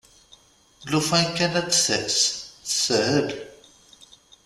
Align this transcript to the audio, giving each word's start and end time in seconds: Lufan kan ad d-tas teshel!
Lufan 0.91 1.27
kan 1.37 1.53
ad 1.59 1.65
d-tas 1.67 2.19
teshel! 2.69 3.27